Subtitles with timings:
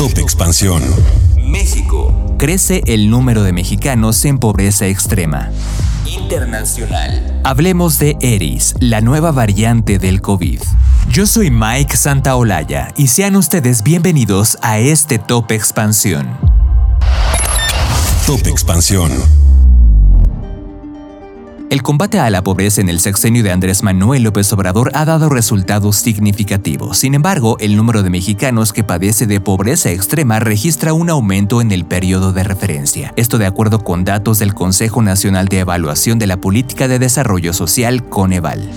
[0.00, 0.82] Top Expansión.
[1.36, 2.34] México.
[2.38, 5.50] Crece el número de mexicanos en pobreza extrema.
[6.06, 7.38] Internacional.
[7.44, 10.62] Hablemos de ERIS, la nueva variante del COVID.
[11.10, 16.26] Yo soy Mike Santaolalla y sean ustedes bienvenidos a este Top Expansión.
[18.26, 19.12] Top Expansión.
[21.70, 25.28] El combate a la pobreza en el sexenio de Andrés Manuel López Obrador ha dado
[25.28, 26.98] resultados significativos.
[26.98, 31.70] Sin embargo, el número de mexicanos que padece de pobreza extrema registra un aumento en
[31.70, 33.12] el periodo de referencia.
[33.14, 37.52] Esto de acuerdo con datos del Consejo Nacional de Evaluación de la Política de Desarrollo
[37.52, 38.68] Social, Coneval.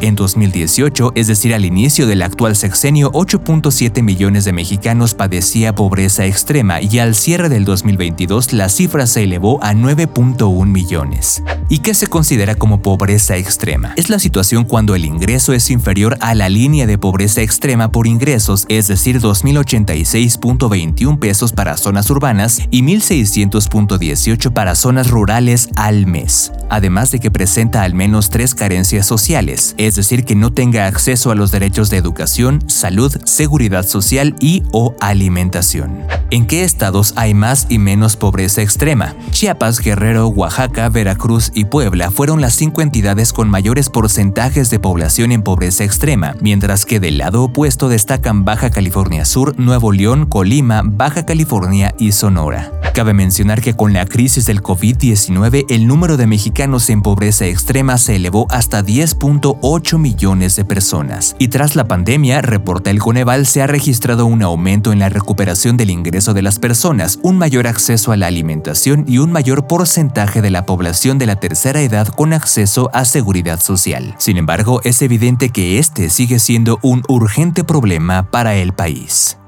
[0.00, 6.24] En 2018, es decir, al inicio del actual sexenio, 8.7 millones de mexicanos padecía pobreza
[6.24, 11.42] extrema y al cierre del 2022 la cifra se elevó a 9.1 millones.
[11.68, 13.92] ¿Y qué se considera como pobreza extrema?
[13.96, 18.06] Es la situación cuando el ingreso es inferior a la línea de pobreza extrema por
[18.06, 26.52] ingresos, es decir, 2.086.21 pesos para zonas urbanas y 1.600.18 para zonas rurales al mes,
[26.70, 31.30] además de que presenta al menos tres carencias sociales, es decir, que no tenga acceso
[31.30, 36.06] a los derechos de educación, salud, seguridad social y o alimentación.
[36.30, 39.14] ¿En qué estados hay más y menos pobreza extrema?
[39.30, 45.32] Chiapas, Guerrero, Oaxaca, Veracruz y Puebla fueron las cinco entidades con mayores porcentajes de población
[45.32, 50.82] en pobreza extrema, mientras que del lado opuesto destacan Baja California Sur, Nuevo León, Colima,
[50.84, 52.77] Baja California y Sonora.
[52.98, 57.96] Cabe mencionar que con la crisis del COVID-19 el número de mexicanos en pobreza extrema
[57.96, 61.36] se elevó hasta 10.8 millones de personas.
[61.38, 65.76] Y tras la pandemia, reporta el Coneval, se ha registrado un aumento en la recuperación
[65.76, 70.42] del ingreso de las personas, un mayor acceso a la alimentación y un mayor porcentaje
[70.42, 74.16] de la población de la tercera edad con acceso a seguridad social.
[74.18, 79.38] Sin embargo, es evidente que este sigue siendo un urgente problema para el país.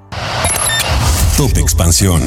[1.37, 2.23] Top Expansión.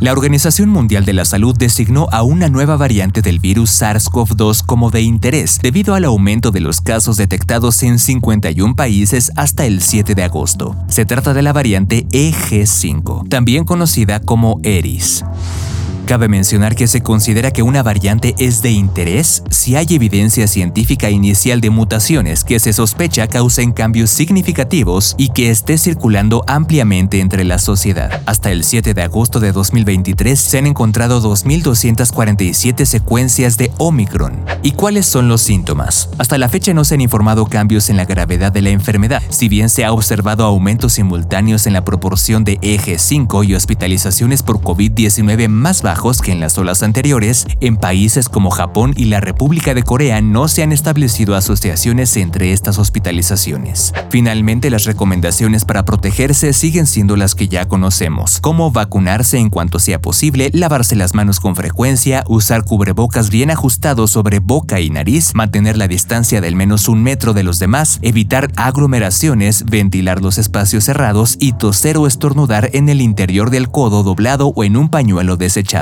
[0.00, 4.90] La Organización Mundial de la Salud designó a una nueva variante del virus SARS-CoV-2 como
[4.90, 10.14] de interés debido al aumento de los casos detectados en 51 países hasta el 7
[10.14, 10.76] de agosto.
[10.88, 15.24] Se trata de la variante EG5, también conocida como ERIS.
[16.06, 21.08] Cabe mencionar que se considera que una variante es de interés si hay evidencia científica
[21.08, 27.44] inicial de mutaciones que se sospecha causen cambios significativos y que esté circulando ampliamente entre
[27.44, 28.20] la sociedad.
[28.26, 34.44] Hasta el 7 de agosto de 2023 se han encontrado 2.247 secuencias de Omicron.
[34.62, 36.10] ¿Y cuáles son los síntomas?
[36.18, 39.48] Hasta la fecha no se han informado cambios en la gravedad de la enfermedad, si
[39.48, 44.60] bien se ha observado aumentos simultáneos en la proporción de eje 5 y hospitalizaciones por
[44.60, 49.74] COVID-19 más bajas que en las olas anteriores, en países como Japón y la República
[49.74, 53.94] de Corea no se han establecido asociaciones entre estas hospitalizaciones.
[54.10, 59.78] Finalmente, las recomendaciones para protegerse siguen siendo las que ya conocemos, como vacunarse en cuanto
[59.78, 65.34] sea posible, lavarse las manos con frecuencia, usar cubrebocas bien ajustados sobre boca y nariz,
[65.34, 70.84] mantener la distancia del menos un metro de los demás, evitar aglomeraciones, ventilar los espacios
[70.84, 75.38] cerrados y toser o estornudar en el interior del codo doblado o en un pañuelo